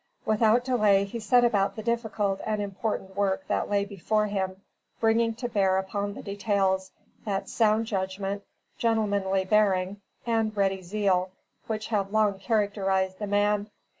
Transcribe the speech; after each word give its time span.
Without 0.25 0.63
delay 0.65 1.03
he 1.03 1.19
set 1.19 1.43
about 1.45 1.75
the 1.75 1.83
difficult 1.83 2.41
and 2.43 2.59
important 2.59 3.15
work 3.15 3.47
that 3.47 3.69
lay 3.69 3.85
before 3.85 4.25
him, 4.25 4.59
bringing 4.99 5.35
to 5.35 5.47
bear 5.47 5.77
upon 5.77 6.15
the 6.15 6.23
details, 6.23 6.91
that 7.23 7.47
sound 7.47 7.85
judgment, 7.85 8.41
gentlemanly 8.79 9.45
bearing 9.45 10.01
and 10.25 10.57
ready 10.57 10.81
zeal, 10.81 11.29
which 11.67 11.89
have 11.89 12.11
long 12.11 12.39
characterized 12.39 13.19
the 13.19 13.27
man. 13.27 13.69